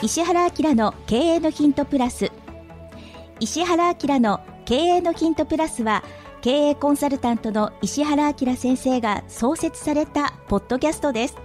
[0.00, 2.30] 石原明の経営のヒントプラス。
[3.40, 6.04] 石原明の経営のヒントプラスは
[6.40, 11.36] 経営コンサルタントの石原明先生が創設されたポッドキャストです。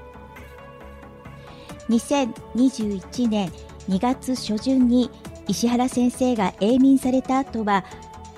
[1.89, 3.51] 2021年
[3.89, 5.09] 2月初旬に
[5.47, 7.83] 石原先生が永眠された後は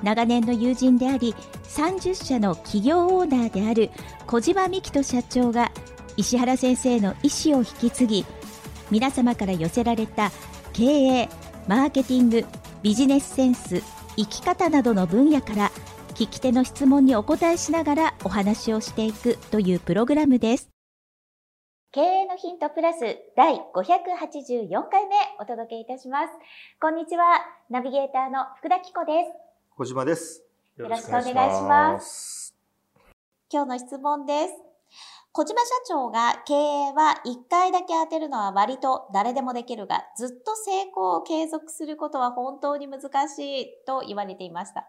[0.02, 3.91] 長年の友人であり30社の企業オーナーである
[4.27, 5.71] 小島美希人社長が
[6.16, 8.25] 石原先生の意思を引き継ぎ
[8.91, 10.31] 皆様から寄せられた
[10.73, 11.30] 経営
[11.67, 12.45] マーケティング
[12.84, 13.81] ビジネスセンス
[14.16, 15.71] 生き方などの分野から
[16.13, 20.70] 聞き手の質問にお答えしながらお話をしていくというプログラムです。
[21.91, 22.99] 経営のヒントプラス
[23.35, 26.29] 第584回目お届けいたします。
[26.79, 29.31] こんにちはナビゲーターの福田紀子です。
[29.77, 30.43] 小島です。
[30.77, 32.55] よろしくお願いします。
[33.52, 34.65] 今日の質問です
[35.38, 44.87] 小島社長が経営は1回だけ当てるのは割と誰でもできるが、ずっと成功を継続することは本当に難しいと言われていました。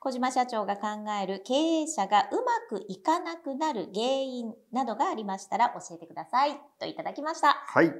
[0.00, 2.36] 小島社長が考える経営者がう
[2.72, 7.62] まくいかなくなる原因などがありましたら教えてくださいといただきました。
[7.66, 7.92] はい。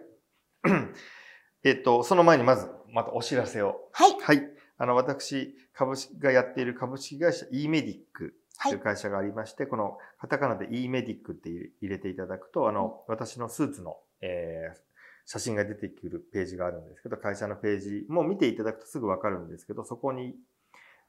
[1.65, 3.91] えっと、その前にまず、またお知らせを。
[3.93, 4.17] はい。
[4.23, 4.43] はい。
[4.79, 14.79] あの、私、株式がやっている株式会社 e メディックという会社がありまして、はい、このカタカナで e メディックって入れていただくと、あの、うん、私のスーツの、えー、
[15.27, 20.35] 写真が出てくるページがあるんですけど、会社のページも見ていただくとすぐわかるんですけど、そこに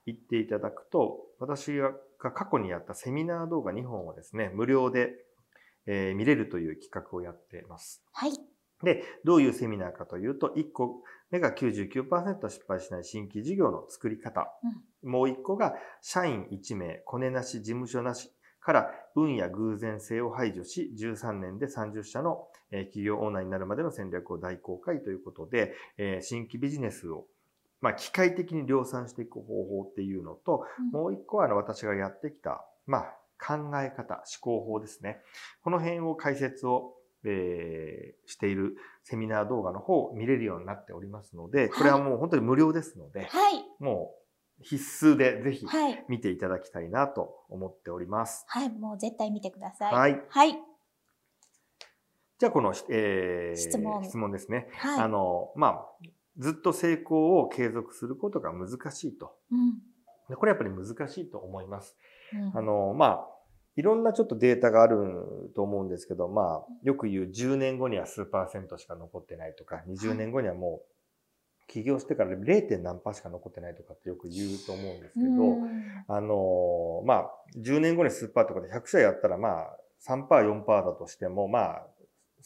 [0.06, 5.14] 行っていただくと、私が過去にやったセミナー動画2本をですね、無料で、
[5.88, 8.04] えー、見れるという企画をやっています。
[8.12, 8.32] はい。
[8.84, 14.52] で、どういうセミナーかというと、1個目が99%失敗しない新規事業の作り方。
[15.04, 25.74] うん、もう1個が、社員1名、コネなし、事務所なしから運や偶然性を排除し、13年で30社の企業オーナーになるまでの戦略を大公開ということで、
[26.22, 27.28] 新規ビジネスを
[27.86, 33.04] まあ、機械的に量産していく方法っていうのと、うん、もう一個はあの私がやってきた、まあ、
[33.40, 35.20] 考え方、思考法ですね。
[35.64, 44.12] この辺を解説を、えー、しているセミナー動画の方を見れるようになっておりますので、これはもう本当に無料ですので、はい、も
[44.60, 45.66] う必須でぜひ
[46.08, 48.46] 見ていただきたいなと思っております。
[48.48, 49.94] はい、もう絶対見てください。
[49.94, 50.22] はい。
[50.30, 50.58] はい。
[52.38, 54.68] じゃあこの、えー、質問質問ですね。
[54.74, 55.86] はい、あの、まあ、
[56.38, 59.38] ずっと成功を継続することが難しいと。
[59.52, 61.96] うん、これやっぱり難しいと思います。
[62.34, 63.35] うん、あの、まあ、
[63.76, 72.82] いろんなちょっとデータがあると思うんですけど、まあ、よく言う10年後には数パーセントしか残ってないとか、20年後にはもう起業してから 0.
[72.82, 79.78] 何パーしか残ってないとかってよく言うと思うんですけど、あの、まあ、10年後に数パーとかで100社やったらまあ、
[80.08, 81.88] 3%、4%だとしても、まあ、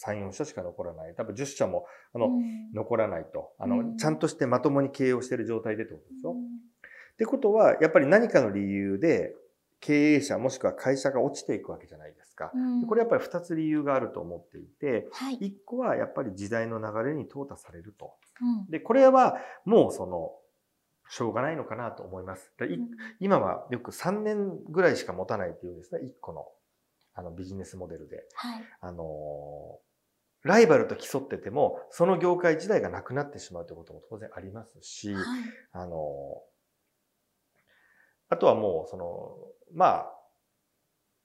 [0.03, 1.13] 3、4社しか残らない。
[1.15, 3.51] 多分10社も、あの、うん、残らないと。
[3.59, 6.31] あの、うん、ちゃんとしてまともに経営をしている状態でってことですよ。
[6.31, 6.41] うん、っ
[7.17, 9.35] てことは、やっぱり何かの理由で、
[9.81, 12.51] 経営者もしくは会社が落ちていくわけじゃないですか。
[12.87, 18.13] これやっぱり2つ理由があると思っていて、はい、1個はやっぱり時代の流れに淘汰されると。
[18.69, 20.31] で、これはもうその、
[21.11, 22.53] しょうがないのかなと思います。
[23.19, 26.45] 今はよく3年ぐらいしか持たないっていうんですね、1個の
[27.15, 28.27] あのビジネスモデルで。
[28.35, 29.79] はい、あの
[30.43, 35.23] ライバルと競ってても、その業界自体がなくなってしまうということも当然ありますし、はい、
[35.73, 35.97] あの、
[38.29, 39.35] あとはもう、その、
[39.73, 40.15] まあ、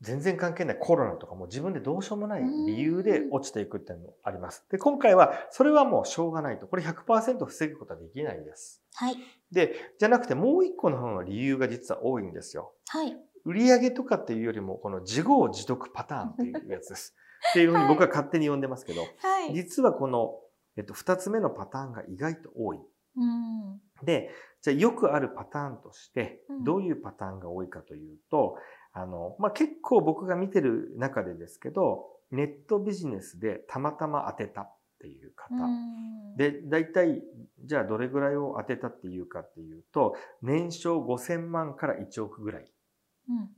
[0.01, 4.67] 全然関係ないコロナとかも自分でどうしようもない理由で落ちていくっていうのもあります。
[4.71, 6.67] で、今回はそれはもうしょうがないと。
[6.67, 8.83] これ100%防ぐことはできないです。
[8.95, 9.17] はい。
[9.51, 12.75] で、じゃなくてもう一個の方の理由が実は多いんですよ。
[12.89, 13.17] はい。
[13.45, 17.15] 売上とかっていうよりも、この自業自得パターンっていうやつです。
[17.51, 19.07] っていうふうに僕は勝手に呼んでますけど、は
[19.51, 20.39] い、実はこの、
[20.77, 22.79] えっと、二つ目のパターンが意外と多い。
[23.17, 24.31] うん、で、
[24.63, 28.57] じゃあよくあるパターンとして、どういうパターンが多いかというと、
[28.95, 35.55] うん、あの、まあ、結構僕が見てる中でですけど、ネットビジネスでたまたま当てたっていう方。
[35.55, 37.23] うん、で、大体、
[37.65, 42.73] じゃあどれぐらいを当てたっていうかっていうと、年商5000万から1億ぐらい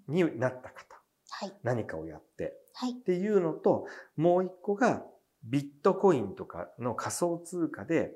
[0.08, 0.96] になった方。
[1.30, 2.56] はい、何かをやって。
[2.74, 3.86] はい、っていうのと、
[4.16, 5.04] もう一個が
[5.44, 8.12] ビットコインとかの仮想通貨で、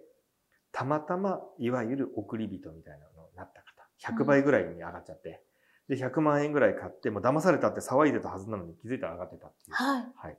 [0.72, 3.80] たまたまいわゆる送り人みたいなのになった方。
[4.22, 5.42] 100倍ぐらいに上がっちゃって。
[5.88, 9.74] うん、で、100万円ぐらい買って、もう騙されたって騒いでたはずなのに気づいたら上がってたっていう。
[9.74, 10.12] はい。
[10.16, 10.38] はい。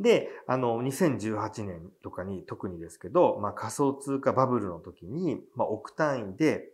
[0.00, 6.68] で、あの、2018年とかに特にですけど、まあ仮想通貨バブルの時に、まあ億単位で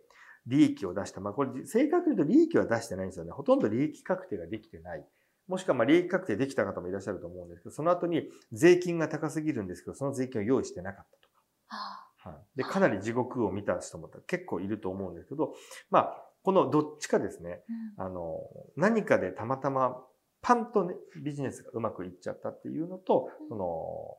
[0.45, 1.21] 利益を出した。
[1.21, 3.31] まあこれ正確に言うと利益は出してないんですよね。
[3.31, 5.05] ほとんど利益確定ができてない。
[5.47, 11.41] もしくはまあ利益確定できた方もいらっしゃると思うんですけど、その後に税金が高すぎるんですけど、その税金を用意してなかったとか。
[11.67, 12.02] はい、
[12.55, 15.53] で、かなり地獄を見た人も結構いると思うんですけど、
[15.89, 17.61] まあ、このどっちかですね、
[17.97, 18.39] うん、あの、
[18.75, 20.03] 何かでたまたま
[20.41, 24.17] パンとね、ビジネスがうまくいっちゃったっていうのと、うん、その、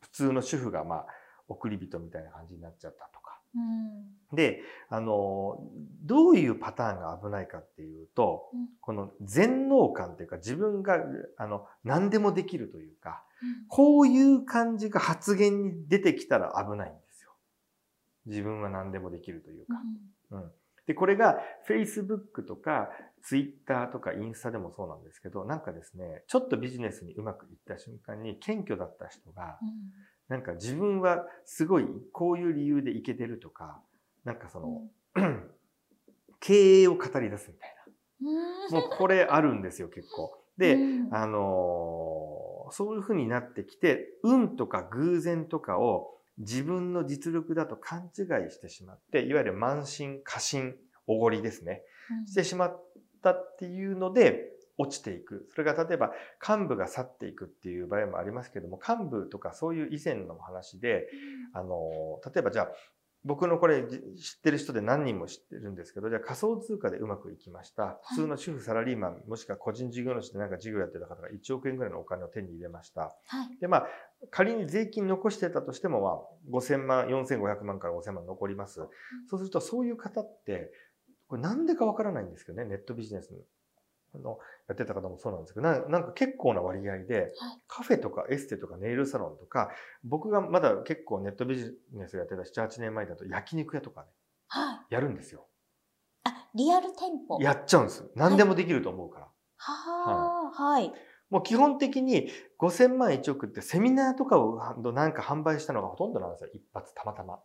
[0.00, 1.06] 普通の主婦がまあ、
[1.46, 3.19] 送り人みたいな感じになっちゃったと。
[3.19, 3.19] か。
[3.54, 5.58] うん、で、あの、
[6.02, 10.98] どういうパターンが危ないかっていうと、うん、この全能感っていうか自分が、
[11.36, 13.24] あの、何でもできるというか、
[13.68, 17.32] こういう感じが発言に出てきたら危ないんですよ。
[18.26, 19.74] 自分は何でもできるというか。
[20.32, 20.52] うん。
[20.86, 21.38] で、これが
[21.68, 22.90] Facebook とか
[23.22, 29.58] Twitter とかインスタでもそうなんですけど、なんかですね、ちょっとビジネスにうまくいった瞬間に謙虚だった人が、
[30.30, 33.82] なんか自分はすごいこういう理由でいけてるとか、
[34.24, 34.82] なんかその、
[36.38, 37.74] 経営を語り出すみたい
[38.70, 38.80] な。
[38.80, 40.32] もうこれあるんですよ、結構。
[40.56, 40.78] で、
[41.10, 50.76] あのー、そういうふうになってきて、運とか偶然とかを自分の実力だと勘違いしてしまって、いわゆる慢心、過信、
[51.08, 51.82] おごりですね。
[52.26, 52.84] してしまっ
[53.20, 55.46] たっていうので、落ちていく。
[55.50, 56.12] それが例えば
[56.46, 61.08] 幹部が去っていくっていう場合もありますけども、幹部とかそういう以前の話で、
[61.52, 62.68] あの、例えばじゃあ
[63.22, 68.00] 僕のこれ知ってる人で何人も知ってるんですけど、じゃあ仮想通貨でうまくいきました。
[68.08, 73.02] 普通の主婦サラリーマン、もしくは個人事業主でなんか事業やってた方が1億円ぐらいのお金を手に入れました。
[73.02, 73.10] は
[73.54, 73.86] い、で、まあ、
[74.30, 78.80] 仮に税金残してたとしても、まあ、5000万、4500万から5000万残ります。
[79.28, 80.72] そうすると、そういう方って、
[81.28, 83.30] これなんでかわからないんですけどね、ネットビジネス
[84.18, 87.32] のやってた方もそうなんですけど、ななんか結構な割合で、
[87.68, 89.70] カフェとかエステとかネイルサロンとか、
[90.04, 94.08] 僕がまだ結構ネットビジネスやってた7、8年前だと焼肉屋とかね、
[94.48, 95.46] はい、やるんですよ。
[96.24, 98.10] あ、リアル店舗やっちゃうんです。
[98.14, 99.28] 何でもできると思うから。
[99.56, 100.92] はあ、はい。
[101.30, 102.28] もう基本的に
[102.58, 104.58] 5000万1億ってセミナーとかを
[104.92, 106.50] なんか販売したのがほとんどなんですよ。
[106.52, 107.38] 一発たまたま。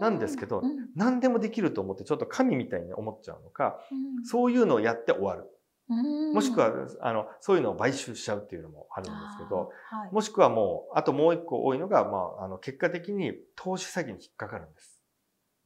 [0.00, 5.44] なんですけど、うん、何でもできると思ってちょっと神みたいに思っちゃうのか、うん、そういうのをやって終わる。
[5.90, 15.02] もしくは、あの、そういうのを買収しちゃうっていうのもあるんですけど、はい、もしくはもう、あともう一個多いのが、まあ、あの、結果的に投資詐欺に引っかかるんです。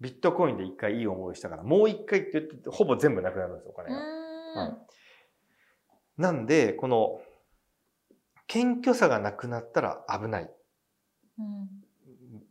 [0.01, 3.97] ビットコインで一回いい思いしたから、もう一回って言って、ほぼ全部なくなるんです、お金が。
[3.97, 7.21] はい、なんで、この、
[8.47, 10.51] 謙虚さがなくなったら危ない。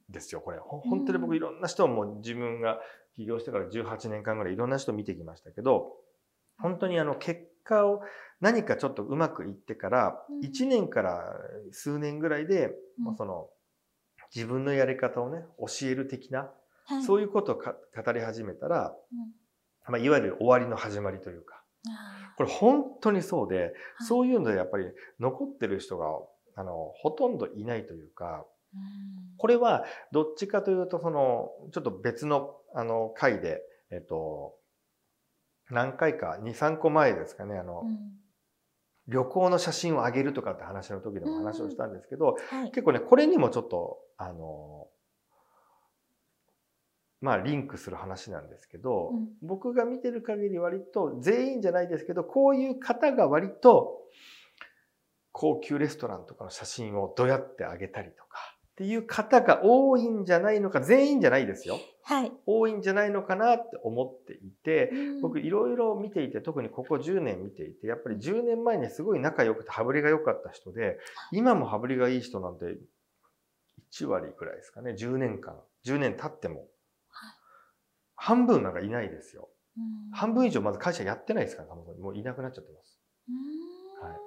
[0.10, 0.60] ですよ、これ。
[0.60, 2.80] 本当に僕いろんな人も自分が
[3.16, 5.94] 起業してから18年間ぐらいいろんな人見てきましたけど、
[6.58, 8.02] 本当にあの結果を
[8.40, 11.24] 何かちょっとうまくいってから、1年から
[11.72, 12.72] 数年ぐらいで、
[13.06, 13.48] うん、その
[14.36, 16.52] 自分のやり方をね、教える的な、
[16.86, 18.94] はい、そういうことを語り始めたら、
[19.88, 21.64] うん、まあ、いわゆる終わりの始まりというか、
[22.38, 23.74] これ本当にそうで、はい、
[24.08, 24.86] そういうのでやっぱり
[25.20, 26.08] 残ってる人が、
[26.56, 28.46] あの、ほとんどいないというか、
[29.38, 33.62] これはどっちかというと、その、ちょっと別の、あの、回で、
[33.92, 34.56] えっと、
[35.74, 37.98] 何回か、2、3個前ですかね、あの、うん、
[39.08, 42.60] 旅行の写真を上げるとかって話の時でも話をしたんですけど、うん。
[42.60, 44.88] はい、結構ね、これにもちょっと、あの、
[47.22, 54.00] まあ、リンクする話なんですけど、うん、僕が見てる限り割と、全員じゃないですけど、こういう方が割と、
[55.32, 58.40] 高級レストランとかの写真をどうやってあげたりとか、
[58.74, 61.80] っていう方が多いんじゃないのか、全員じゃないですよ。
[62.06, 62.32] はい。
[62.46, 64.92] 多いんじゃないのかなって思っていて、
[65.22, 70.98] 僕いろいろ見ていて、特にここ10年見ていて、やっぱり10年前にすごい仲良くて羽振りが良かった人で、
[71.32, 72.78] 今も羽振りがいい人なんて
[73.94, 75.56] 1割くらいですかね、10年間、
[75.86, 76.68] 10年経っても。
[78.16, 79.50] 半分なんかいないですよ。
[80.12, 83.00] 半分以上まず会社やってないですから、もういなくなっちゃってます。
[84.02, 84.18] はい。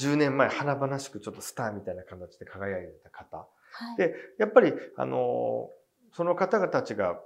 [0.00, 3.36] 10年前華々しくちょっとスターみたいな形で輝いてた方。
[3.36, 3.46] は
[3.94, 5.70] い、で、やっぱり、あの、
[6.12, 7.18] その方々たちが、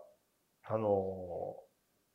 [0.65, 1.57] あの、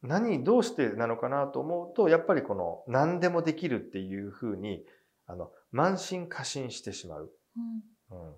[0.01, 4.83] 何、どうしてなのかなと思うと、やっぱりこの何でもできるっていうふうに、
[5.27, 7.31] あの、慢心過信してしまう。
[8.11, 8.35] うん、うんっ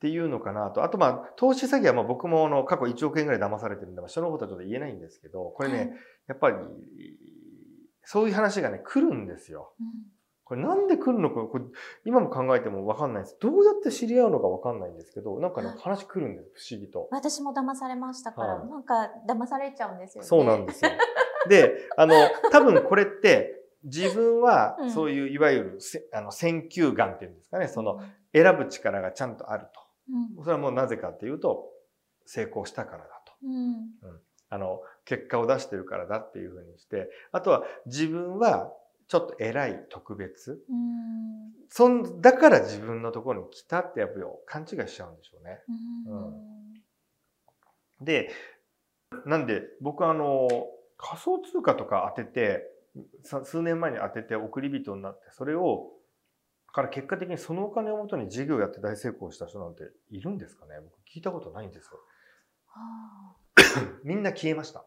[0.00, 0.82] ていうのかなと。
[0.82, 5.88] あと、まあ、投資詐欺はまあ僕もあの過去1億円ぐらい騙されてるんで、まあ、人のことはちょっと言えないんですけど、これね、はい、
[6.28, 6.56] やっぱり、
[8.02, 9.74] そういう話がね、来るんですよ。
[10.50, 11.64] うん、これなんで来るのか、これ
[12.04, 13.36] 今も考えてもわかんないです。
[13.40, 17.08] どうやって知り合うのかわかんないんですけど、なんかね、話来るんです、不思議と。
[17.10, 20.28] 私も騙されましたから、はい、なんか騙されちゃうんですよね。
[20.28, 20.90] そうなんですよ。
[21.48, 22.14] で、あの、
[22.52, 28.00] 多分これって、自分はそういういわゆる、うん、あの選球眼っていうんですかね、その
[28.34, 29.80] 選ぶ力がちゃんとあると。
[30.36, 31.70] うん、それはもうなぜかっていうと、
[32.26, 33.32] 成功したからだと。
[33.42, 38.72] うん、うん、あの、結果を出してるからだっていうふうにして、あとは自分は
[39.10, 40.62] ちょっと偉い特別？
[41.68, 45.58] そんだから自分のところに来たってやっぱり勘違いしちゃうんでしょうね。
[48.00, 48.30] うん、で、
[49.26, 50.46] なんで僕はあの
[50.96, 52.62] 仮想通貨とか当てて、
[53.42, 55.90] 数年前に当てて送り人になって、それを
[56.72, 60.74] から結果的にそのお金をもとに事業をやって大成功した人なんているんですかね？
[60.80, 61.98] 僕聞いたことないんですよ。
[64.04, 64.86] みんな消えました。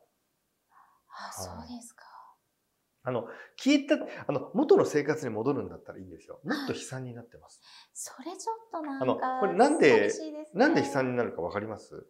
[1.10, 2.13] あそうですか。
[3.04, 3.96] あの、消えた、
[4.28, 6.40] あの、元の生活に戻るんだったらいいんですよ。
[6.44, 7.62] もっと悲惨になってます。
[7.94, 12.06] それちょっとなんか、あの、これなんで、ね、なんで悲惨になるかわかります？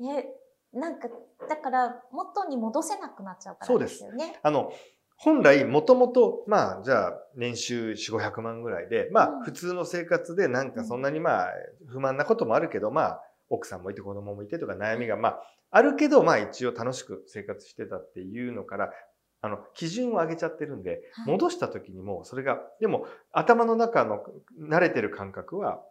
[0.00, 0.24] え、
[0.72, 1.08] なんか、
[1.48, 4.18] だから、元に戻せなくなっちゃうからですよね。
[4.18, 4.40] そうです。
[4.44, 4.72] あの、
[5.18, 11.52] 本来、もともと、まあ、じゃあ、年収4、500万ぐらいで、まあ、普通の生活でなんかそんなにまあ、
[11.88, 18.92] 不満なこともあるけど、まあ、奥さんもいて子供もいてとか悩みがまあ、あるけど、まあ一応楽しく生活してたっていうのから、
[19.40, 24.24] あの、基準を上げちゃってるんで、戻した時にも、それが、でも、頭の中の
[24.58, 25.82] 慣れてる感覚は、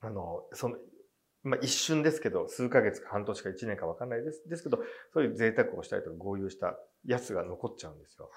[0.00, 0.76] あの、その、
[1.42, 4.48] まあ一瞬ですけど、数ヶ月か半年か一年かわかんないです。
[4.48, 4.78] ですけど、
[5.12, 6.74] そういう贅沢をしたりとか合流した
[7.04, 8.30] やつが残っちゃうんですよ。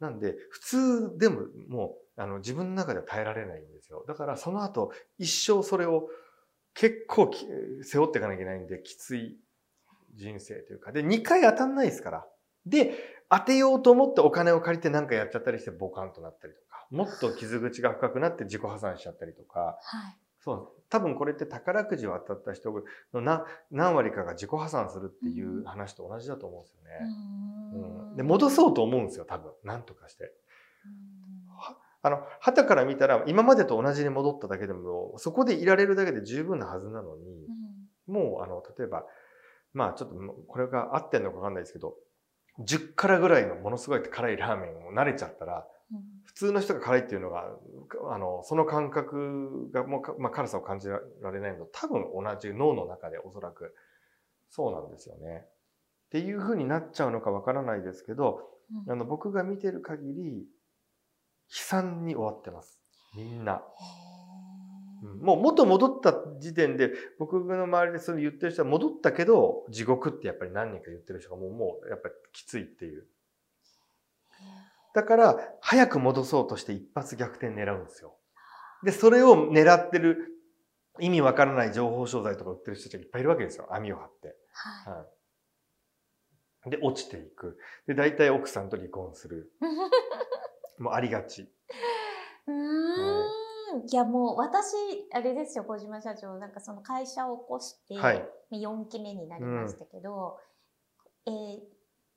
[0.00, 4.04] なんで、普通でももう、あの、自分の中では耐えられないんですよ。
[4.08, 6.08] だからその後、一生それを
[6.74, 7.30] 結構
[7.82, 9.38] 背負っていかなきゃいけないんで、きつい
[10.14, 10.90] 人生というか。
[10.90, 12.26] で、2回当たんないですから。
[12.66, 22.72] で、当てようと思ってお金を借りて何かやっちゃったりしてボカンとなったりとか、もっと傷口が深くなって自己破産しちゃったりとか、はい、そう、多分これって宝くじを当たった人
[23.12, 26.90] の何何割かが自己破産するっていう話と同じだと思うんですよね。
[28.10, 29.52] うん、で、戻そうと思うんですよ、多分。
[29.62, 30.32] 何とかして。
[32.00, 37.46] あの、旗から見たら今までと同じに戻っただけでも、そこでいられるだけで十分なはずなのに、
[38.06, 39.04] もう、あの、例えば、
[39.74, 40.16] まあちょっと
[40.46, 41.96] これが合ってんのかわかんないですけど、
[42.60, 45.66] 10辛ぐらいのものすごい辛いラーメンを慣れちゃったら、
[46.24, 47.44] 普通の人が辛いっていうのが、
[48.10, 51.00] あの、その感覚がもう、まあ、辛さを感じら
[51.30, 53.74] れないのと、多分同じ脳の中でおそらく
[54.50, 55.44] そうなんですよね。
[56.06, 58.40] っていう風になっちゃうのかわからないですけど、
[58.86, 60.44] うん、あの、僕が見てる限り、悲
[61.48, 62.80] 惨に終わってます。
[63.14, 63.62] みんな。
[65.02, 73.06] もう元戻った時点で、僕の周りでそれ言ってる人は戻ったけど、地獄ってやっぱり何人か言ってる人がもう、もうやっぱりきついっていう。
[74.94, 78.16] だから、早く戻そうとして一発逆転狙うんですよ。
[78.82, 80.38] で、それを狙ってる
[80.98, 83.68] 意味わからない情報商材とか売ってる人たちがいっぱいいるわけですよ。
[83.70, 84.36] 網を張って。
[84.52, 85.06] はい、は
[86.66, 87.58] い、で、落ちていく。
[87.86, 89.52] で、大体奥さんと離婚する。
[90.78, 91.48] もうありがち。
[92.46, 93.07] うん。
[93.90, 94.74] いやもう私、
[95.12, 96.38] あれですよ、小島社長。
[96.38, 100.38] なんかその会社を起こして、はい、4期目になりましたけど、
[101.26, 101.58] うん、え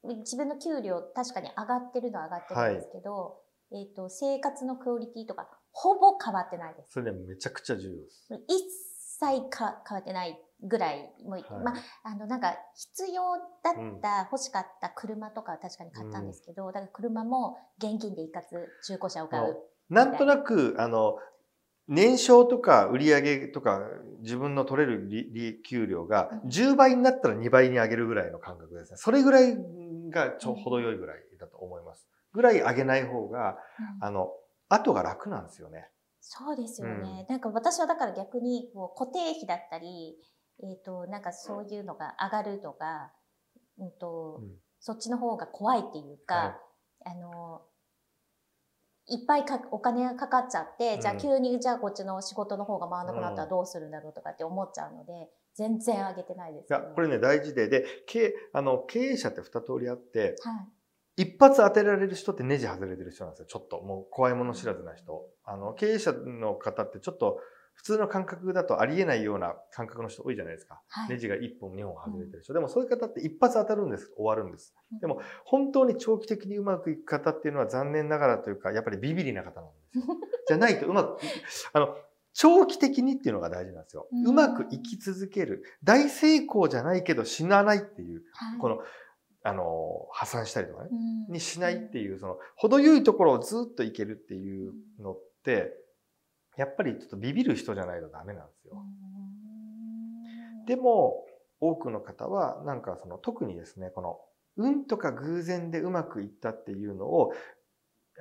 [0.06, 3.42] ー、自分の給料確かに上がってるのは上がってるんですけど、
[3.72, 6.94] はい、えっ、ー、と、生活のクオリティとか、ほぼ変わってないです。
[6.94, 8.28] それね、めちゃくちゃ重要です。
[8.48, 14.00] 一切か変わってないぐらい、もう、はい、まあ、あの、なんか、必要だった、うん、
[14.32, 18.42] 欲しかった車とかは確かに買ったんですけど、うん、だから車も現金で一括
[18.86, 19.58] 中古車を買う。
[19.90, 21.18] なんとなく、あの、
[21.88, 23.82] 年商とか売上とか
[24.22, 28.98] 自分の取れる利給料が10倍になったら2倍に上げるぐらいの感覚ですね。
[28.98, 29.58] それぐらい
[30.10, 32.08] がちょほど良いぐらいだと思います。
[32.34, 33.58] ぐらい上げない方が、
[34.00, 34.30] うん、あの、
[34.70, 35.90] 後が楽なんですよね。
[36.22, 36.94] そうですよね。
[36.94, 40.16] うん、なんか私はだから逆にこう固定費だったり、
[40.64, 43.12] えっ、ー、と、なんかそういうのが上がるとか、
[43.80, 46.58] うんと、うん、そっちの方が怖いっていうか、は
[47.08, 47.62] い、あの、
[49.12, 60.52] いっぱいかお金がかかっちゃって、じゃあ急にじゃあこっちの仕事の方が回らなくなったらどうするんだろうとかって思っちゃうので、全然上げてないです、ね、いや、これね、大事で、で、経あの経営者って二通りあって、は
[61.18, 63.46] い、一発当てられる人ってネジ外れてる人なんですよ。
[63.48, 65.26] ちょっと、もう怖いもの知らずな人。
[65.44, 67.40] あの、経営者の方ってちょっと、
[67.74, 70.82] 普通の感覚だとありえないような感覚の人多いじゃないですか。
[70.88, 72.54] はい、ネジが1本2本外れてる人。
[72.54, 74.12] うん、でもそういう方って一発当たるんです。
[74.16, 74.76] 終わるんです。
[75.02, 80.04] でも本当に長期的にうまくいく方っていうのは残念ながらというか、やっぱりビビリな方なんですよ。
[80.48, 81.18] じゃないとうまく、
[81.74, 81.98] あの、
[82.34, 84.08] 長期的にっていうのが大事なんですよ。
[84.26, 85.64] うまく生き続ける。
[85.84, 88.80] 大成功じゃないけど死なないっていう、はい、この、
[89.44, 95.74] あの、破産したりとかね、うん、にしないっていう、その、程よいところをずっといけるっていうのって、
[96.58, 98.84] やっぱりちょっとビビる人じゃないとダメなんですよ。
[100.68, 101.26] でも、
[101.60, 104.20] 多くの方は、なんかその特にですね、この
[104.58, 107.34] 運とか偶然でうまくいったっていうのを、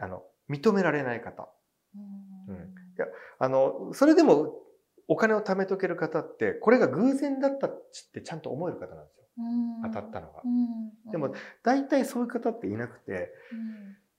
[0.00, 1.48] あの、認められない方。
[2.48, 2.56] うん。
[2.56, 2.58] い
[2.98, 3.06] や、
[3.38, 4.54] あの、それでも
[5.08, 9.24] お金を貯めとける方って、これが偶然だったってちゃんと思える方なんですよ。
[9.84, 10.42] 当たったのが。
[11.10, 13.32] でも、大体そういう方っていなくて、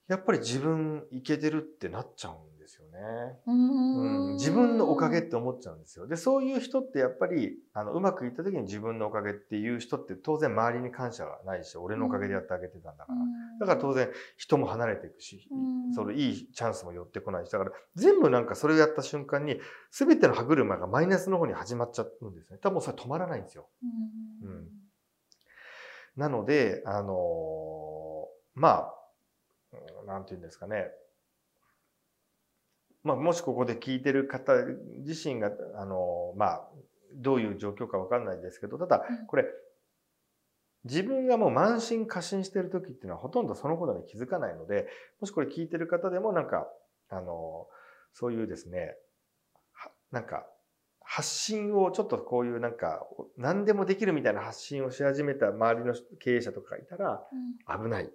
[0.08, 3.40] やっぱり自分いけてるってなっちゃうんですよね。
[3.48, 6.08] うん自分のおかげって思っちゃうんですよ。
[6.08, 13.20] で、そういう人ってやっぱり、あの、うまくいった時に自分のおかげっていう人って当然周りに感謝がないし、俺のおかげでやってあげてたんだから。
[13.60, 15.48] だから当然人も離れていくし、
[15.94, 19.60] そのいいチャンスも寄ってこないし、だから全部なんかそれをやった瞬間に
[19.92, 22.60] 全ての歯車がマイナスの方に始まっちゃうんですね。
[22.62, 23.68] 多分それ止まらないんですよ。
[24.44, 24.68] うん、
[26.16, 28.94] なので、あのー、まあ、
[30.06, 30.92] なんて言うんですかね。
[33.04, 34.54] まあ、もしここで聞いてる方
[35.06, 36.68] 自身が、あの、まあ、
[37.16, 39.46] どういう状況かわかんないですけど、ただ、これ、
[40.84, 44.88] 自分がもう慢心過信してる時っていうのはほとんどそのことに気づかないので、
[45.20, 46.68] もしこれ聞いてる方でもなんか、
[47.10, 47.68] あの、
[48.14, 48.96] そういうですね、
[50.12, 50.46] なんか、
[51.04, 53.06] 発信をちょっとこういうなんか、
[53.38, 57.22] 何でもできるみたいな発信をし始めた周りの経営者とかがいたら、
[57.68, 58.12] 危ない。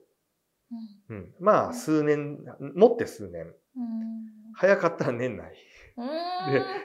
[1.09, 2.39] うん、うん、まあ、数年、
[2.75, 3.55] もって数年。
[4.55, 5.53] 早かったら年内。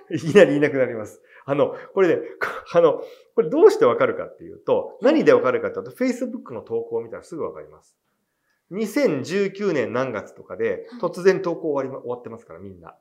[0.10, 1.22] で、いきなりいなくなります。
[1.46, 2.22] あの、これね、
[2.74, 3.02] あの、
[3.36, 7.98] これどうしてわかるかっていうと、何でわかるかっていうと、Facebook の投稿を見たらすぐわかります。
[8.72, 12.96] 2019年何月とかで、突然投稿終わり、終わってますから、みんな。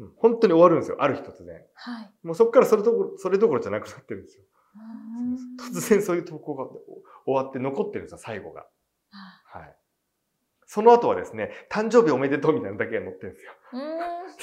[0.00, 0.96] うん、本当に終わるんですよ。
[1.00, 1.64] ある日突然。
[1.74, 4.44] はい、もうそこからそれどころ、それどころじゃなくなってるんですよ。
[5.60, 6.66] 突然そういう投稿が
[7.24, 8.66] 終わって残ってるんですよ、最後が。
[9.46, 9.76] はい。
[10.74, 13.52] その後はですね、誕生日おめでとうみたいなだけが載ってるんですよ。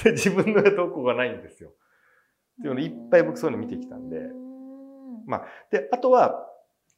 [0.02, 1.68] で、自分の投稿がないんですよ。
[1.68, 1.72] っ
[2.62, 4.30] ていうのいっぱい僕そういうの見てきたんで。
[5.26, 6.48] まあ、で、あとは、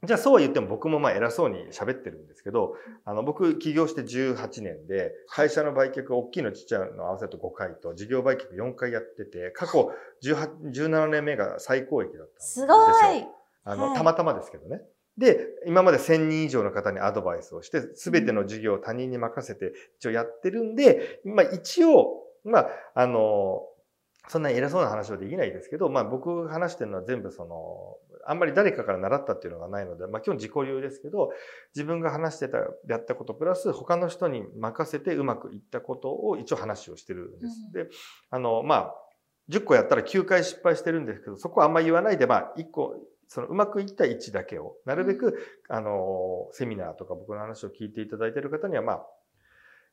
[0.04, 9.90] じゃあそうは言っても僕もまあ偉そうに喋ってるんですけど、あの僕起業して18年で、会社の売却大きいのちっちゃいの合わせると5回と、事業売却4回やってて、過去
[10.22, 12.66] 18 17年目が最高益だったんですよ。
[12.66, 12.74] すご
[13.16, 13.26] い
[13.64, 14.82] あの、はい、たまたまですけどね。
[15.18, 23.62] で、今まで1000人以上の方にアドバイスをして、すべての事業を他人に任せて一応やってるんで、まあ一応、まあ、あの、
[24.28, 31.30] そんなに偉そうな話はできないですけど、まあ僕話してるのは全部その、あんまり誰かから習ったっていうのがないので、まあ基本自己流ですけど、
[31.74, 37.52] 自分が話してた、やったことプラス他の人に任せてうまくいったことを一応話をしてるんです。
[37.66, 37.90] うん、で、
[38.30, 38.94] あの、まあ、
[39.50, 42.96] 10個やったら9回失敗してるんですけど、そこはあんまり言わないで、まあ1個
[43.28, 49.06] そのうまくいった位置だけを、なるべく、あの、セミナーとか僕の話を聞いていただいている方には、まあ、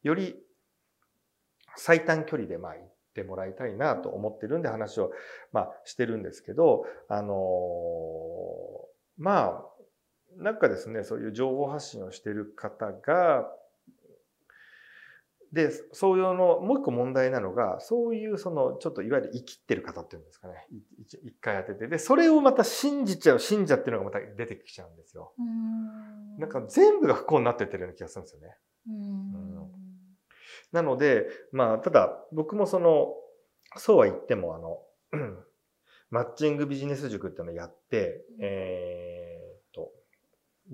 [0.03, 0.35] より
[1.75, 5.11] 最短距離で、まあ、行ってもらいたいなと思ってるんで話を、
[5.51, 7.35] まあ、してるんですけど、あの、
[9.17, 9.65] まあ、
[10.37, 13.51] なんかですね、そういう情報発信をしている方が、
[15.53, 20.53] で、そういうの、もう一個問題なのが、そういうその、ちょっといわゆる生きってる方っていうんですかね。
[21.23, 21.87] 一回当てて。
[21.87, 25.33] で、それをまた信じちゃう信者っていうのがまた出てきちゃうんですよ。
[25.41, 28.55] んなんか全部が不幸になってってるような気がするんですよね。
[28.87, 29.81] うん
[30.71, 33.13] なので、まあ、ただ、僕もその、
[33.77, 34.79] そうは言っても、あの、
[36.09, 39.91] マッチングビジネス塾っていうのをやって、えー、っと、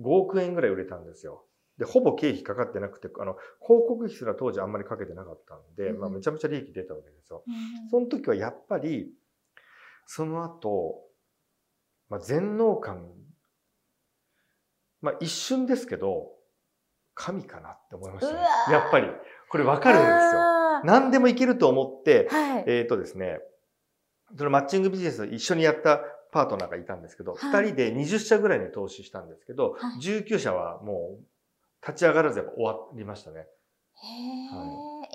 [0.00, 1.44] 5億円ぐらい売れたんですよ。
[1.78, 7.44] で、ほぼ経費かかってなくて、あの、広告費すら当時あんまりかけてなかったんで、うん、まあ、めちゃめちゃ利益出たわけですよ。
[7.46, 9.12] うん、その時はやっぱり、
[10.06, 11.02] その後、
[12.08, 13.06] まあ、全能感、
[15.00, 16.32] まあ、一瞬ですけど、
[17.14, 18.40] 神かなって思いましたね。
[18.70, 19.08] やっぱり。
[19.48, 20.84] これわかるんですよ。
[20.84, 23.40] 何でもいけると思って、はい、えっ、ー、とですね、
[24.36, 26.00] そのマッチングビジネス一緒にやった
[26.32, 31.24] パートナーがいたんですけど、二、はい、人で20社ぐらいに投資したんですけど、はい、19社はもう
[31.86, 33.40] 立ち上がらずやっぱ終わりましたね。
[33.40, 34.06] へ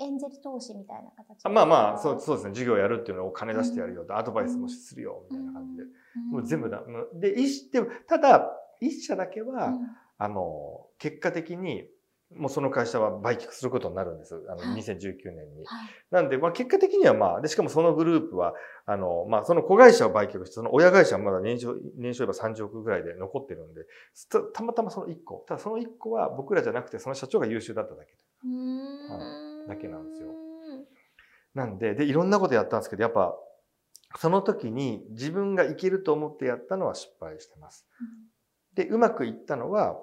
[0.00, 2.50] え、エンジェル投資みたいな形まあまあそう、そうですね。
[2.50, 5.82] 授業やるっていうのを金出してやるよ、うん、アドバイスもするよ、みたいな感じで。
[5.84, 6.82] うん、もう全部だ。
[7.14, 8.50] で、一でただ、
[8.80, 9.78] 一社だけは、うん、
[10.18, 11.88] あの、結果的に、
[12.36, 14.34] もうその会社は売却することになるんです。
[14.48, 15.64] あの、2019年に。
[15.64, 18.54] はい、なんで、まあ結果的にはまあ、で、しかもそのグループは、
[18.86, 23.82] あの、まあその子会社を売却して、その親会社はまだ年商、年商言えば30億ぐらいで残ってるんで、
[24.28, 25.44] たたまたまその1個。
[25.48, 28.12] ただその1個は僕らじゃなくて、その社長が優秀だっただけ。
[28.46, 30.28] はい、だけなんですよ。
[31.54, 33.34] なんで、で、いろんなことやったんですけど、やっぱ、
[34.16, 37.86] その時に自分がいけると思ってやったのは失敗してます。
[38.74, 39.96] で、うまくいったのは、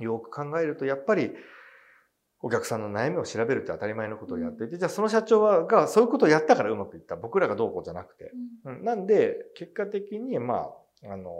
[0.00, 1.32] よく考えると、やっぱり、
[2.40, 7.16] お客さんの悩みを調べるって当たり前のことをやっていて、じゃあその社長はがそういうことをやったからうまくいった。
[7.16, 8.30] 僕らがどうこうじゃなくて。
[8.64, 10.70] うん、なんで、結果的に、ま
[11.02, 11.30] あ、あの、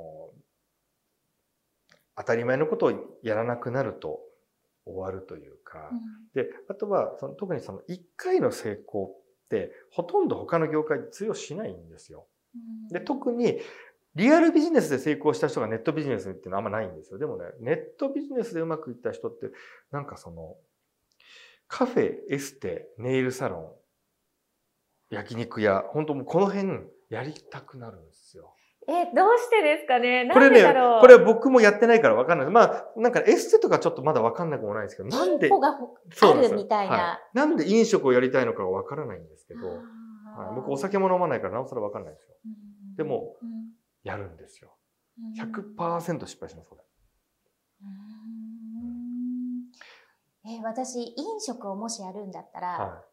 [2.16, 2.92] 当たり前のことを
[3.22, 4.20] やらなくなると
[4.86, 9.14] 終わるというか、うん、で、あとは、その特にその1回の成功っ
[9.50, 12.26] て、ほとんど他の業界で通用しないんですよ。
[12.90, 13.58] で、特に
[14.16, 17.18] リアルビジネスで成功した人がネットビジネスっていうのはあんまないんですよ。
[17.18, 19.50] でもね、ネットビジネスでうまくいった人って、
[19.92, 20.56] なんかその、
[21.68, 23.76] カフェ、エステ、ネイルサロ
[25.10, 28.54] ン、焼肉屋、本当もうこの辺やりたくなるんですよ。
[28.88, 30.30] え、どうしてですかね？
[30.32, 32.50] これね、これは僕もやってないからわかんない。
[32.50, 42.34] まあ、なんかエステとかちょっとまだわかんなくもないですけど、なんで、があるみたいな、はい、なんで飲食をやりたいのかわからないんですけど、はい、僕お酒も飲まないからなおさらわかんないですよ。
[42.96, 43.34] でも、
[44.06, 44.76] やるんですよ。
[45.36, 46.82] 100%失敗します、これ。
[50.48, 53.04] えー、私、飲食をもしやるんだったら、は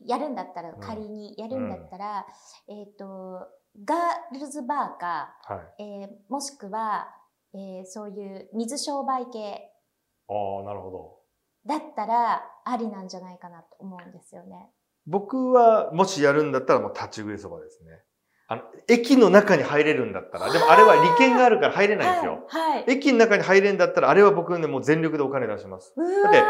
[0.00, 2.26] い、やるんだったら、仮にやるんだったら、
[2.68, 3.48] うん、えっ、ー、と、
[3.84, 7.08] ガールズバーか、はい、えー、もしくは、
[7.54, 9.72] えー、そういう水商売系。
[10.28, 11.18] ああ、なるほど。
[11.66, 14.70] だったら、ありなんじゃないかなと思うんですよね。
[15.06, 18.04] 僕は、もしやるんだったら、もう立ち食いそばですね。
[18.46, 22.44] あの、駅の中に入れるんだったら、でもあれは利権があるから入れないんですよ。
[22.48, 22.72] はい。
[22.72, 25.94] はい、駅の中に入れるんだったら、あれは僕ね、もう全力でお金出します。
[25.96, 26.42] だって、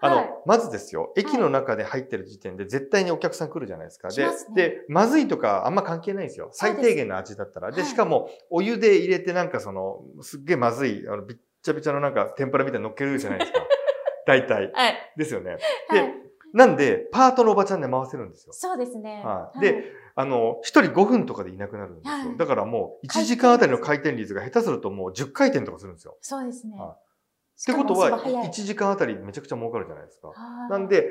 [0.00, 4.08] あの、はい、まずですよ、駅の中で入ってる時点で絶対にお客さん来るじゃないですか。
[4.08, 6.50] で、ね、で、まずいとかあんま関係ないんですよ。
[6.52, 7.72] 最低限の味だったら。
[7.72, 13.60] で、しかも、お湯で入れてなんかその、すっげえまずい、あの、びっちゃびちゃのなんか天ぷらみたいに乗っけるじゃないですか。
[14.26, 14.70] 大体。
[14.74, 15.12] はい。
[15.16, 15.56] ですよね。
[15.90, 16.12] で、
[16.52, 18.52] なんで、パートのおばちゃんで回せるんですよ。
[18.52, 19.22] そうですね。
[19.24, 19.60] はい。
[19.60, 19.84] で、
[20.20, 22.12] あの、一人5分とかでいなくなるんですよ。
[22.30, 26.18] はい、だからもう、1時間あたりの回転率が下手するともう10回転とかするんですよ。
[26.20, 26.76] そうですね。
[26.76, 30.32] はい、ってことは、1時間あたりめちゃくちゃ儲かるじゃないですか。
[30.68, 31.08] なんで、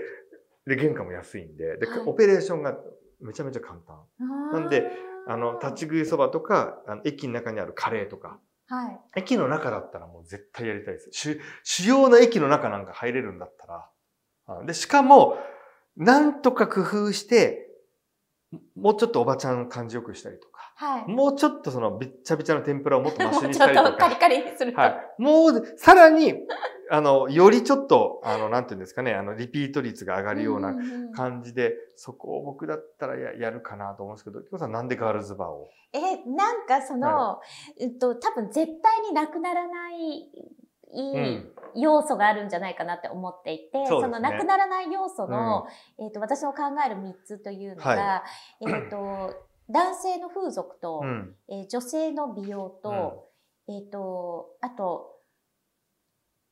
[0.65, 2.77] で、原価も安いんで、で、はい、オペレーションが
[3.21, 3.95] めちゃめちゃ簡単。
[4.51, 4.91] なんで、
[5.25, 11.09] あの、立ち食いそばとか、あの駅の中にあるカレーとか、はい、駅の中だったらもう絶対やりたいです。
[11.13, 13.67] 主主要な駅の中なんか入れるんだった
[14.51, 14.65] ら。
[14.65, 15.37] で、しかも、
[15.95, 17.66] なんとか工夫して、
[18.75, 24.79] もうちょっとおばちゃん感じよくしたりとか、はい、もうちょっとそのびっちゃびちゃの天ぷらをもっとマシにしたりとか、ちょっとカリカリにすると。
[24.79, 25.21] はい。
[25.21, 26.33] もう、さらに、
[26.89, 30.73] あの、よりちょっと、あの、なんていうんですかね、あの、リピート率が上がるような
[31.13, 35.67] 感じで、そこを僕だったらややるかなと思うんですけど、きょさんなんでガールズバーを？
[35.91, 37.39] え、なんかその、は
[37.77, 40.29] い、えっと、多分絶対になくならない
[40.93, 41.43] いい
[41.75, 48.23] 要素があるんじゃないかなって思っていて、うん、そのなくならない要素の、うん、えっ、ー、と、私の考える3つというのが、は
[48.61, 49.35] い、えっ、ー、と、
[49.69, 53.29] 男性の風俗と、うん、えー、女性の美容と、
[53.67, 55.16] えっ、と、あと、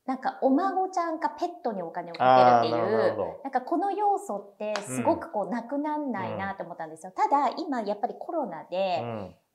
[0.05, 7.11] なんかお孫ちゃんかペットにお金をかけるっていう、なんかこの要素ってすごくこうなくなんないなと思ったんですよ。
[7.11, 9.03] ただ今やっぱりコロナで、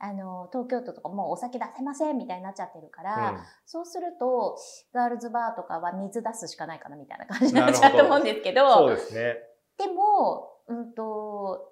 [0.02, 4.56] あの、東京都とかもうお酒出せませんみたいになっちゃってるから、うん、そうすると、
[4.94, 9.36] ガールズバーとかは水出すしかないかなみたいな感じになっちゃうと思うんですけど、そうですね。
[9.78, 11.70] でも、うんと、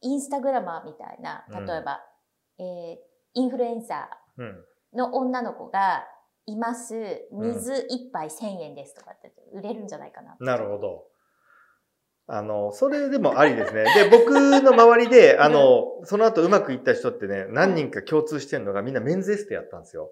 [0.00, 2.00] インスタグラマーみたいな、例えば、
[2.58, 2.96] うん、えー、
[3.34, 6.06] インフルエンサーの女の子が、
[6.46, 10.36] います、水一杯1000円ですとかって売れるんじゃないかな。
[10.40, 11.04] なるほど。
[12.26, 13.84] あの、それでもありですね。
[13.94, 14.30] で、僕
[14.62, 20.10] の周りで、 あの、その後うまくいった人ってね、何人か共通してるのがみんなメンズエステやったんですよ。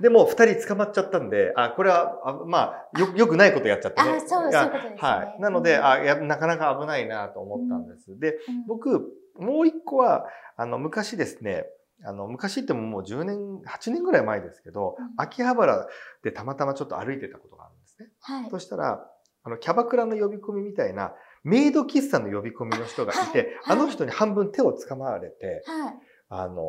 [0.00, 4.10] でも、二人捕まっちゃったんで、あ、これは、あまあ、よ、よくないことやっちゃってね。
[4.10, 4.96] あ、そう、そういうことですね。
[4.96, 5.40] はい。
[5.40, 8.18] なので、あ、や、なかなか危ないなと思ったんです。
[8.18, 11.66] で、僕、もう一個は、あの、昔ですね、
[12.06, 15.86] あの、昔ってももう10年、8年ぐらい前ですけど、秋葉原
[16.22, 18.08] でたまたまちょっと歩いてたことがあるんですね。
[18.20, 18.50] はい。
[18.50, 19.06] そしたら、
[19.42, 25.94] あの、キャバクラの呼び込みみたいな、メイド喫茶の呼び込みの人がいて、はい、あの人に半分手を掴まれて、はい、
[26.30, 26.62] あの、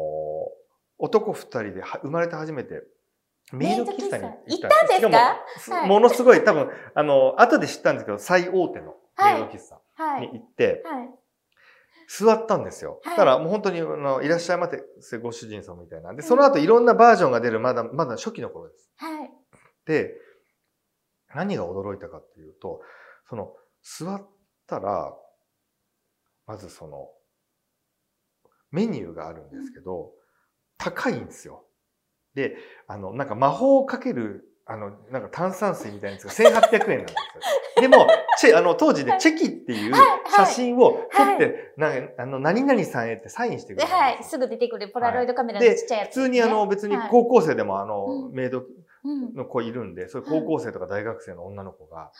[0.98, 2.84] 男二人で生まれて初めて、
[3.54, 5.02] メイド喫茶に行ったんです
[5.71, 5.82] か？
[5.82, 10.84] も、ものすごい多分、あの、後で知ったんですけど、最大手のメイド喫茶に行って、
[12.07, 13.01] 座ったんですよ。
[13.05, 18.91] だからもう本当にあのいらっしゃいませご主人様みたいなんで、その後いろんなバージョンが出るまだ、まだ初期の頃です。
[18.97, 19.29] はい、
[19.85, 20.13] で、
[21.33, 22.81] 何が驚いたかっていうと、
[23.29, 24.27] その座っ
[24.67, 25.13] たら、
[26.47, 27.09] まずその、
[28.71, 30.11] メニューがあるんですけど、
[30.77, 31.65] 高いんですよ。
[32.35, 37.13] で、あの、なんか魔法をかける、あの、なんか炭酸水みたいなやつが1800円なんです
[37.77, 37.81] よ。
[37.81, 38.07] でも、
[38.38, 39.93] チェ、あの、当時でチェキっていう
[40.36, 43.91] 写真を撮って、なあの、何々さんへってサインしてくれる。
[43.91, 48.63] はい、すぐ出てくるポラロイドカメラのちっちゃいやつ、普通にあの、別に高校生でもあの、メイド
[49.36, 52.12] の子いるんで、そういう高校生とか大学生の女の子が、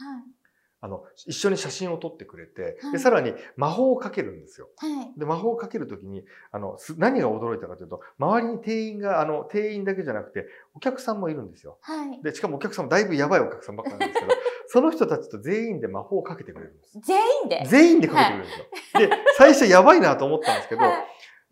[0.86, 4.70] あの、一緒に写真を撮ってくれて、はい、で、さらに魔法をかけるんですよ。
[4.78, 11.80] はい、で、魔法をかけるときに、あの、何が驚いたかというと、周りに店員が、あの、店員だけじゃなくて、お客さんもいるんですよ。
[11.82, 14.28] はい、で、しかもお客さんもだいぶやばいお客さんばっかなんですけど、
[14.68, 17.00] その人たちと全員で魔法をかけてくれるんです。
[17.02, 17.64] 全員で？
[17.68, 19.10] 全員でかけてくれるんですよ。
[19.10, 20.82] で、最初やばいなと思ったんですけど、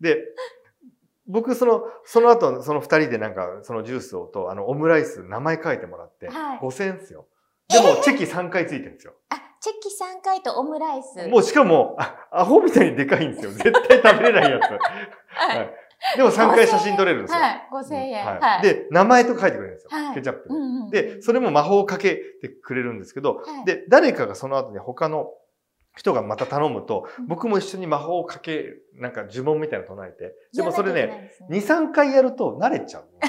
[0.00, 0.18] で、
[1.26, 7.26] 僕、その、その後、その二人でなんか、そのジュースをと、あの、オムライス、名前書いてもらって、はい、5000円ですよ。
[7.68, 9.14] でも、チェキ3回ついてるんですよ。
[9.30, 11.26] あ、チェキ3回とオムライス。
[11.28, 11.96] もうしかも、
[12.30, 13.52] アホみたいにでかいんですよ。
[13.52, 14.62] 絶対食べれないやつ。
[15.32, 15.74] はい。
[16.16, 17.40] でも3回写真撮れるんですよ。
[17.40, 18.62] はい、5000円、はい。
[18.62, 19.90] で、名前とか書いてくれるんですよ。
[19.90, 20.90] はい、ケチャップで、うんうん。
[20.90, 25.32] で、それも魔法をかけてくれるんですけど、はい、で、誰かがその後に他の
[25.96, 30.34] 人がまた頼むと、僕も一緒に魔法をかけ、なんか呪文みたいなの唱えて。
[30.54, 33.04] でもそれね、2、3回やると慣れちゃう。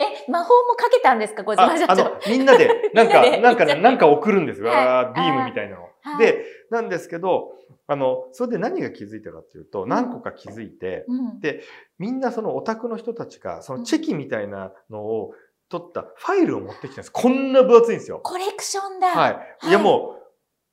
[0.00, 1.44] え、魔法もかけたんですか？
[1.44, 1.92] 小島社長。
[1.92, 4.68] あの、みんなで、なんか、なんか、なんか送るんですよ。
[4.68, 5.88] はい、ビームみたいなの。
[6.18, 7.52] で、なんですけど、
[7.86, 11.62] あの、それで何が気づいたかっていうと、何個か気づいて、うん、で、
[11.98, 15.32] みんなそのオタクの人たちが、そのチェキみたいなのを
[15.68, 17.10] 取ったファイルを持ってきたんです。
[17.12, 18.20] こんな分厚いんですよ。
[18.22, 19.08] コレクションだ。
[19.08, 19.30] は
[19.64, 19.68] い。
[19.68, 20.16] いやも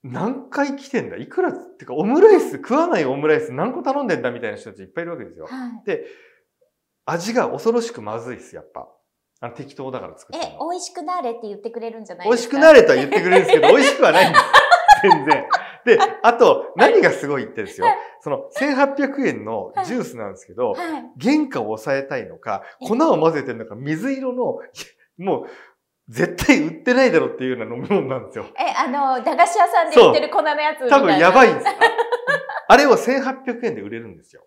[0.04, 1.18] う、何回来てんだ？
[1.18, 5.46] いくらってか、オムライス、食わないオムライス何個頼んでんだみたいな人たちいっぱいいるわけですよ。
[5.46, 6.06] はい、で、
[7.06, 8.88] 味が恐ろしくまずいです、やっぱ。
[9.44, 12.58] あの適当だから作ったえ、美味しくなれって言ってくれるんじゃないですか？
[12.58, 14.46] 美味しくなれとは言ってくれるんですけど、美味しくはないんです。
[15.04, 15.46] 全然。
[15.86, 17.88] で、あと、何がすごいってですよ。
[18.22, 20.74] その、1800円のジュースなんですけど、
[21.20, 24.60] 原価を抑えたいのか、粉を混ぜてるのか、水色の、
[25.18, 25.48] もう、
[26.10, 28.46] 絶対売ってないだろっていうような飲み物なんですよ。
[28.60, 31.68] え、あの、駄菓子屋さんで売ってる粉のやつ多分やばいんです。
[32.68, 34.44] あれを1800円で売れるんですよ。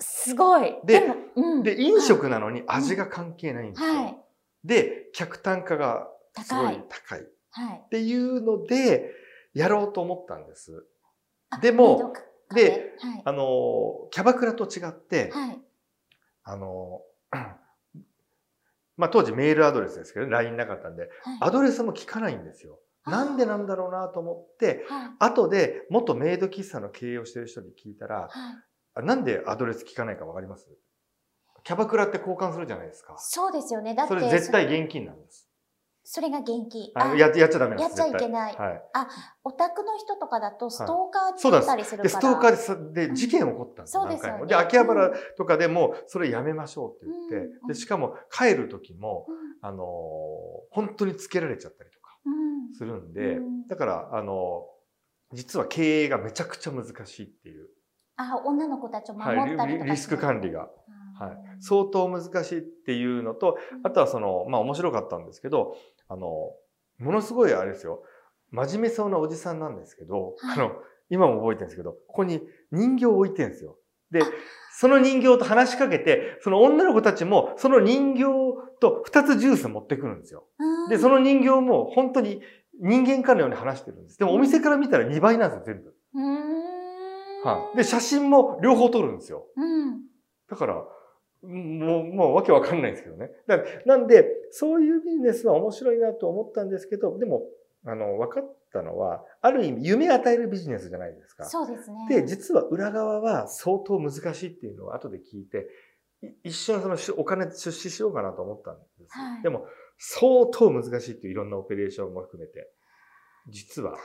[0.00, 0.76] すごい。
[0.84, 3.94] で、でうん、で飲食なのに味が関係ないんですよ。
[3.94, 4.16] はい、
[4.64, 6.08] で、客単価が
[6.42, 7.26] すごい高い。
[7.50, 9.10] はい、っていうので、
[9.54, 10.86] やろうと思ったんです。
[11.60, 12.12] でも、
[12.54, 15.60] で、はい、あの、キャバクラと違って、はい、
[16.44, 17.02] あの、
[18.96, 21.10] まあ当時メールアドレスですけど、ね、LINE なかったんで、はい、
[21.40, 22.78] アドレスも聞かないんですよ。
[23.04, 28.28] なんでなんだろうなと思って、はい、後で元メイド喫茶の経営をしてる人に聞いたら、
[28.96, 30.68] なんでアドレス聞かないかわかります？
[31.64, 33.14] キャバクラって交換するじゃないですか。
[33.18, 33.94] そうですよね。
[33.94, 34.14] だって。
[34.14, 35.48] それ絶対現金なんです。
[36.04, 36.90] それが現金。
[36.94, 38.56] あややっちゃダメなんですやっちゃいけない。
[38.56, 38.82] はい。
[38.92, 39.08] あ、
[39.44, 42.02] オタクの人とかだとストーカーになったりするから。
[42.02, 44.02] で、ストーカーでで事件起こったんですよ。
[44.02, 44.46] そうですよね。
[44.46, 49.26] で、秋葉原とかでもそれやめましょうって言って、で、しかも帰る時も、
[49.60, 49.84] あの、
[50.70, 52.18] 本当につけられちゃったりとか
[52.76, 53.38] するんで、
[53.68, 54.66] だから、あの、
[55.32, 57.68] 実は経営がめちゃくちゃ難しいっていう。
[58.16, 60.68] あ、女の子たちを守ったりとか、はい、リスク管理が。
[61.18, 61.36] はい。
[61.60, 65.76] 相当難しいっていうのと、あとはその、まあ面白かったんですけど、
[66.12, 66.52] あの、
[66.98, 68.02] ものすごいあれですよ。
[68.50, 70.72] 真面目そうなおじさんなんですけど、はい、あの、
[71.08, 73.76] 今も覚えてるんですけど、ここに人形を置いてるんですよ。
[74.10, 74.20] で、
[74.74, 78.24] その人形と話しかけて、その女の子たちも、その人形
[78.80, 80.44] と二つジュース持ってくるんですよ。
[80.90, 82.42] で、その人形も本当に
[82.80, 84.18] 人間かのように話してるんです。
[84.18, 85.94] でもお店から見たら2倍なんですよ、全部。
[87.44, 89.46] はい、で、写真も両方撮るんですよ。
[89.56, 90.02] うん、
[90.48, 90.88] だから、も
[91.42, 93.30] う、もうわけわかんないんですけどね。
[93.48, 97.42] だなんで、そういうビジネスは面白いなと思ったんですけど、でも、
[97.86, 101.46] あの、分かったのは、ある意味、夢与えるビジネスじゃないですか。
[101.46, 101.96] そうですね。
[102.08, 105.68] で、実は裏側は相当難しいっていうのを後で聞いて、
[106.44, 109.18] 一瞬そのお金出資しようかなと思ったんです。
[109.18, 109.66] はい、でも、
[109.98, 112.70] 相当難しいっていういろんなオペレーションも含めて。
[113.48, 113.96] 実は、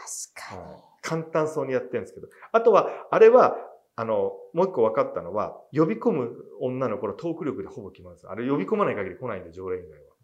[1.01, 2.27] 簡単そうにやってるんですけど。
[2.51, 3.55] あとは、あれは、
[3.95, 6.31] あの、もう一個分かったのは、呼び込む
[6.61, 8.27] 女の子のトーク力でほぼ決まるんです。
[8.27, 10.16] あれ呼び込まない限り来ないんで、常連以外は。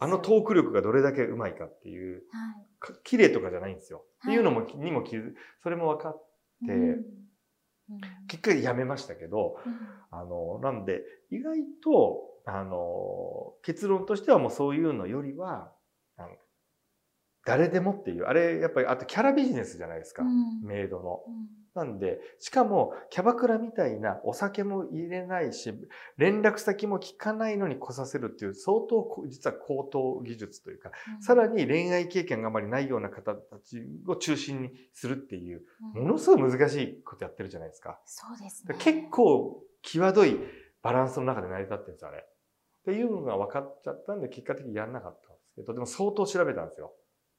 [0.00, 4.04] あのトーク力がどれだけうまいかっていう、はい、綺麗とかじゃないんですよ。
[4.20, 6.24] はい、っていうのも、にも気づ、それも分かっ
[6.66, 7.04] て、うん、
[8.28, 9.78] 結果やめましたけど、うん、
[10.10, 15.72] あの、なんで、意外と、あの、結論としてはもうそういうのよりは、
[17.46, 20.24] 誰でもっていう、あれ、やっぱり、あとキャラビジネスじゃないですか。
[20.24, 21.20] うん、メイドの。
[21.76, 25.74] なんで、しかも、キャバクラみたいなお酒も入れないし、
[26.16, 38.00] 連絡先も聞かないのに来させるっていう、相当、実は高等技術というか、うん、さらに恋愛経験があまりないような方たちを中心にするっていう、ものすごい難しいことやってるじゃないですか。
[38.06, 38.74] そうですね。
[38.78, 40.38] 結構、際どい
[40.80, 42.18] バランスの中で成り立ってるんですよ、あれ。
[42.20, 42.22] っ
[42.86, 46.94] ていうのが分かっちゃったんで、結果的にやんなかったんですけど、でも相当調べたんですよ。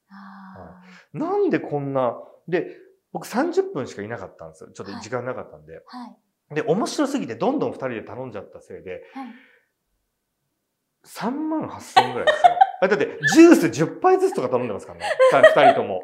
[0.08, 0.80] は
[1.14, 2.76] い、なんでこんな、で、
[3.12, 4.70] 僕30分しかいなかったんですよ。
[4.72, 5.74] ちょっと時間なかったんで。
[5.74, 5.80] は
[6.52, 9.28] い、で、面白すぎてどんどん2人で頼んじゃったせいで、はい、
[11.06, 12.52] 3万8000円ぐらいですよ。
[12.88, 15.06] だって、ジュース10杯ずつとか頼んでますからね。
[15.32, 16.02] 2人とも。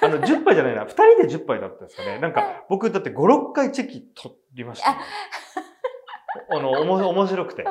[0.00, 0.84] あの、10杯じゃないな。
[0.84, 2.18] 2人で10杯だったんですかね。
[2.18, 4.98] なんか、僕だって5、6回チェキ取りました、ね。
[6.50, 7.64] あの、おも、面白くて。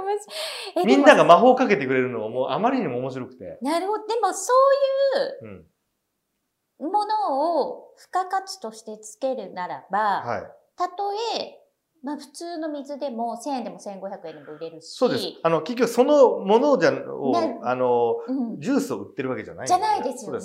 [0.86, 3.58] みんなが魔法をかけてくれるのがもうあまりにも面白くて。
[3.62, 4.06] なるほど。
[4.08, 4.54] でもそ
[5.44, 5.66] ういう
[6.80, 10.44] ものを付加価値としてつけるならば、はい、
[10.76, 11.64] たとえ
[12.04, 14.96] まあ普通の水でも1000円でも1500円でも売れるし。
[14.96, 15.26] そうです。
[15.44, 20.40] あの、結局そのものじゃ、を、ね、あの、うん、ジュースを売ってるわけじゃない、じゃないですよね。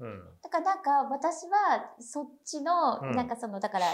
[0.00, 3.86] うん、だからなんか私はそっちの、なんかその、だから、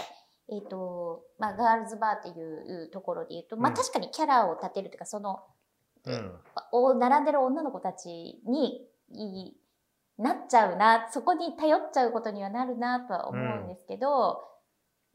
[0.51, 5.43] えっ、ー、と、まあガールズバーっていうところで言うと、まあ確かにキャラを立てるというか、その、
[6.05, 6.31] うん、
[6.71, 8.87] お並んでる女の子たちに
[10.19, 14.41] なっちゃうな、そこに頼っちゃうことにはなるなとは思うんですけど、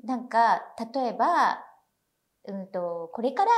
[0.02, 0.62] うん、なんか、
[0.94, 1.62] 例えば、
[2.46, 3.50] うんと、これから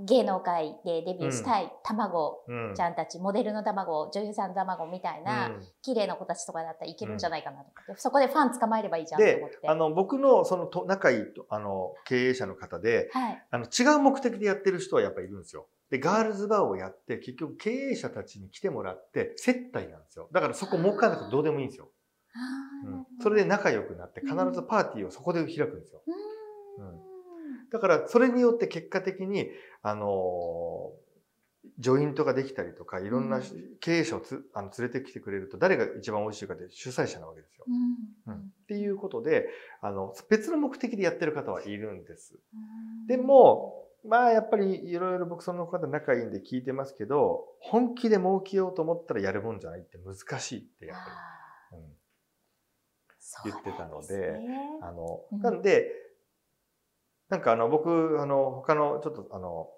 [0.00, 9.68] 芸能界でデビューしたい卵ちゃんたち、うん、モデルの卵、女優さんの卵みたいな、うん、綺麗な子たちとかだったらいけるんじゃないかなとか、うん、そこでファン捕まえればいいじゃんと思って。
[9.68, 15.68] あの、僕のそのと仲いいあの経営者の方で、はい、あの違う目的でやってる人はやっぱりいるんですよ。
[15.92, 20.26] で、ガールズバーをやって、結局経営者たちに来てもらって、接待なんですよ。
[20.32, 21.90] だからそこ儲かんなくてどうでもいいんですよ。
[22.86, 26.02] うん、それで仲良くなって、必ずパーティーをそこで開くんですよ。
[26.06, 27.12] うん
[27.70, 29.48] だからそれによって結果的に、
[29.82, 30.92] あの
[31.78, 33.40] ジョイントができたりとか、いろんな
[33.80, 37.64] 経営者をつあの連れてきてくれると、誰が一番美味しいかって主催者なわけですよ。
[38.26, 39.48] うん、うん、っていうことで、
[39.80, 42.38] あの、別の目的でやってる方はいるんです。
[43.08, 55.92] でも、まあやっぱりいろいろ僕その方仲いいんで聞いてますけど、本気で儲けようと思ったらやるもんじゃないって難しいってやっぱり、うん、言ってたので、ね、あの、なんで、
[57.28, 59.68] なんかあの、僕、あの、他のちょっとあの、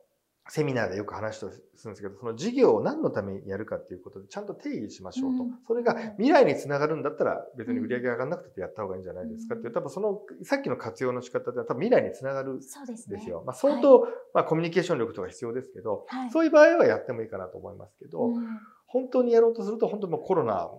[0.48, 5.44] セミナーでよく話とするんですけど、その事業を何のためにやるかっていうことでちゃんと定義しましょうと。
[5.44, 12.85] うん、それが未来につながるんだったら別に売り上げ上がらなくてやった方がいいんじゃないですかっていう、多分その、さっきの活用の仕方では多分未来につながるんですよ。
[12.96, 18.44] すね、まあ相当、はい、まあコミュニケーション力とか必要ですけど、はい、そういう場合はやってもいいかなと思いますけど、うん、
[18.87, 20.70] 本当にやろうとすると本当にコロナ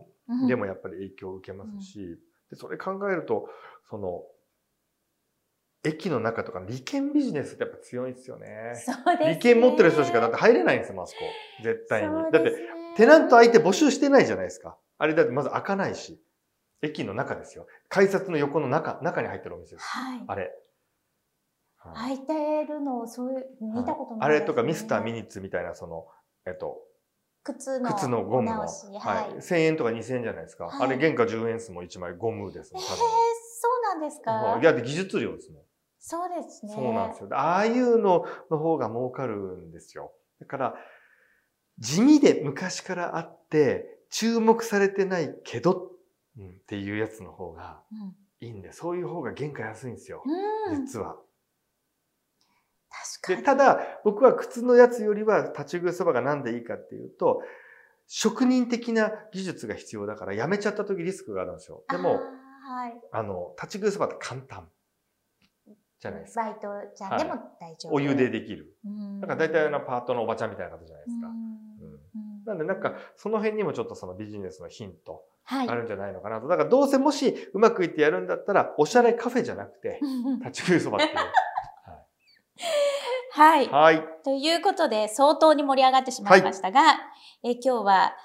[0.48, 2.20] でもやっぱり影響を受けますし、
[2.52, 3.50] でそれ考えると、
[3.90, 4.24] その、
[5.86, 8.74] 駅の中とか利権ビジネスってやっぱ強いですよね。
[8.76, 9.34] そうですね。
[9.36, 11.20] 利権持ってる人しかだって入れないんですよ、あそこ。
[11.64, 12.14] 絶対に。
[12.14, 12.54] ね、だって、
[12.98, 14.78] テナント相手募集してないじゃないですか。
[14.98, 16.20] あれだってまず開かないし。
[16.82, 17.68] 駅の中ですよ。
[17.90, 19.88] 改札の横の中、中に入ってるお店です。
[19.88, 20.24] はい。
[20.28, 20.52] あれ。
[21.94, 22.34] 開いて
[22.66, 26.08] るのをそういう、見たことない、ね、あれとかミスターミニッツみたいな、その、
[26.48, 26.82] えっと、
[27.44, 28.70] 靴の靴のゴムの、はい、
[29.00, 30.66] はい、1000円とか2000円じゃないですか。
[30.66, 32.84] はい、あれ原価10円数も1枚ゴムですもん。
[32.84, 35.62] えー、そうなんですかいや、技術量ですもん。
[36.08, 36.72] そうですね。
[36.72, 37.30] そうなんですよ。
[37.32, 40.12] ああいうのの方が儲かるんですよ。
[40.40, 40.76] だから、
[41.80, 45.94] 地味で昔からあって、注目されてないけど、
[46.38, 47.82] うん、っていうやつの方が
[48.40, 50.22] いいんで、うん、そういう方が原価安いんですよ。
[50.70, 51.16] うん、実は。
[53.22, 53.38] 確かに。
[53.40, 57.42] で、ただ、僕は靴のやつよりは立ち食いそばがなんでいいかっていうと、
[58.06, 61.84] 職人的な技術が必要だから、やめちゃった時リスクがあるんですよ。
[61.90, 64.70] でも、はい、あの、立ち食いそばって簡単。
[66.06, 66.44] じゃないですか。
[66.44, 67.94] バイトちゃんでも大丈夫。
[67.94, 68.76] お湯でできる。
[69.22, 71.28] だから大体のパートのおばちゃんみたいな方じゃないですか。
[72.46, 76.48] なんでなんかその辺にもちょっとそのビジネスのヒントあるんじゃないのかなと。
[76.48, 80.00] だからどうせもしうまくいってやるんだったらおしゃれカフェじゃなくて
[80.44, 81.16] 立ち食いそばっていう。
[83.32, 83.68] はい。
[83.68, 84.04] はい。
[84.24, 86.94] ということで相当に盛り上がってしまいましたが、は
[87.42, 88.16] い、え今日は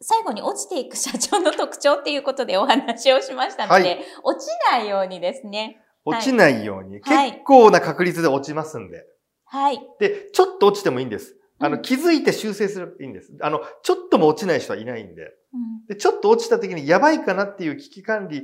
[0.00, 9.04] 最後に落ちていく社長の特徴っていうことでお話をしましたので、はい、落ちないようにですね、落ちないように、はい、結構な確率で落ちますんで。
[9.44, 9.80] はい。
[9.98, 11.36] で、ちょっと落ちてもいいんです。
[11.58, 13.32] あの、気づいて修正するいいんです。
[13.40, 15.22] あの、ちょっとも落ちない人はいないんで。
[15.22, 18.42] うん、で、ちょっと落ちた時にやばいかなっていう危機管理っ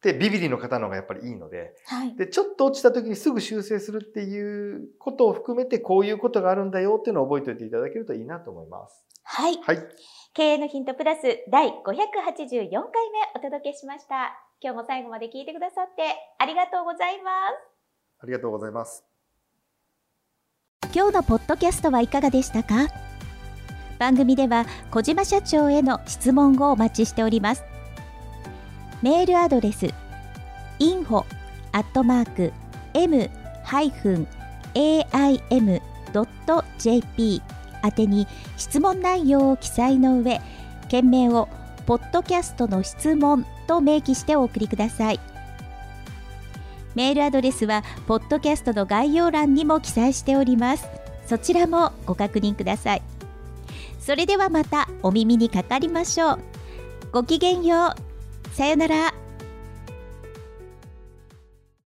[0.00, 1.74] てビビリの方の方がやっぱりいいので。
[1.86, 2.14] はい。
[2.16, 9.04] で、ちょっと落ちた時にすぐ修正するっていうことを含めてこういうことがあるんだよっていうのを覚えておいていただけるといいなと思います。
[9.24, 9.58] はい。
[9.62, 9.78] はい。
[10.34, 12.80] 経営のヒントプラス第584回目
[13.36, 14.53] お届けしました。
[14.64, 16.02] 今日も最後まで聞いてくださって
[16.38, 17.54] ありがとうございます。
[18.22, 19.04] ありがとうございます。
[20.94, 22.88] 今日のポッドキャストはいかがでしたか？
[23.98, 27.64] 番組では小島社長への質問をお待ちしております。
[29.02, 29.88] メールアドレス
[30.78, 31.26] info
[31.72, 32.50] アットマーク
[32.94, 33.32] m-aim.jp
[37.84, 40.40] 宛てに質問内容を記載の上
[40.88, 41.50] 件名を
[41.86, 45.20] ポッドキャストの質問と明記してお送りください。
[46.94, 50.88] メールアドレスはポッドキャストの概要欄にも記載しております。
[51.26, 53.02] そちらもご確認ください。
[53.98, 56.38] それではまたお耳にかかりましょう。
[57.10, 57.94] ごきげんよ
[58.52, 58.54] う。
[58.54, 59.23] さよなら。